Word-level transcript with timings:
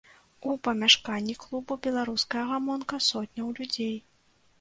У 0.51 0.53
памяшканні 0.67 1.35
клубу 1.43 1.77
беларуская 1.87 2.43
гамонка 2.53 2.95
сотняў 3.09 3.53
людзей. 3.61 3.93